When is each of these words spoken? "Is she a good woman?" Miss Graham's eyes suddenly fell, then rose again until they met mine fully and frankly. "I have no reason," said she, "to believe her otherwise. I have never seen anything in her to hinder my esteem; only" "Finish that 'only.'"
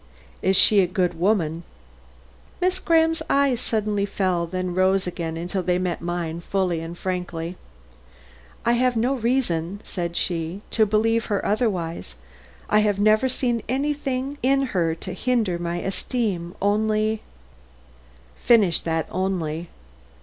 "Is 0.41 0.55
she 0.55 0.79
a 0.79 0.87
good 0.87 1.13
woman?" 1.19 1.61
Miss 2.59 2.79
Graham's 2.79 3.21
eyes 3.29 3.61
suddenly 3.61 4.07
fell, 4.07 4.47
then 4.47 4.73
rose 4.73 5.05
again 5.05 5.37
until 5.37 5.61
they 5.61 5.77
met 5.77 6.01
mine 6.01 6.39
fully 6.41 6.79
and 6.79 6.97
frankly. 6.97 7.55
"I 8.65 8.71
have 8.73 8.95
no 8.97 9.13
reason," 9.13 9.79
said 9.83 10.15
she, 10.17 10.61
"to 10.71 10.87
believe 10.87 11.25
her 11.25 11.45
otherwise. 11.45 12.15
I 12.67 12.79
have 12.79 12.97
never 12.97 13.29
seen 13.29 13.61
anything 13.69 14.39
in 14.41 14.63
her 14.73 14.95
to 14.95 15.13
hinder 15.13 15.59
my 15.59 15.77
esteem; 15.81 16.55
only" 16.63 17.21
"Finish 18.45 18.81
that 18.81 19.05
'only.'" 19.11 19.69